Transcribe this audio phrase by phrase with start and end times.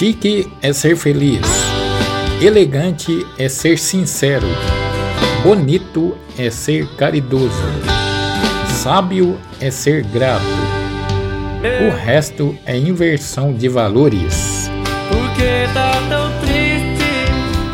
[0.00, 1.42] Chique é ser feliz.
[2.40, 4.46] Elegante é ser sincero.
[5.42, 7.62] Bonito é ser caridoso.
[8.66, 10.42] Sábio é ser grato.
[11.86, 14.70] O resto é inversão de valores.
[15.10, 17.04] Por que tá tão triste?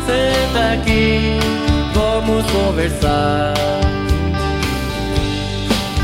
[0.05, 1.39] Senta aqui,
[1.93, 3.53] vamos conversar.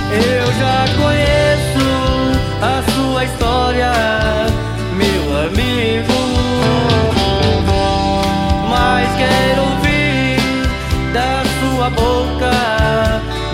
[0.10, 1.13] Eu já conheço
[11.84, 12.52] sua boca,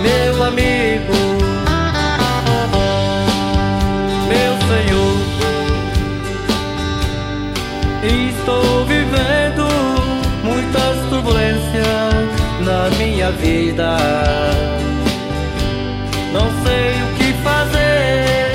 [0.00, 1.14] meu amigo.
[4.28, 5.16] Meu Senhor,
[8.04, 9.66] estou vivendo
[10.44, 12.14] muitas turbulências
[12.60, 13.96] na minha vida.
[16.32, 18.52] Não sei o que fazer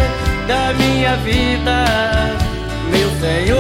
[0.48, 1.86] da minha vida,
[2.92, 3.55] meu Senhor.